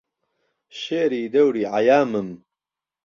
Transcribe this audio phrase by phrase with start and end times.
[0.81, 2.29] شێری دهوری عهیامم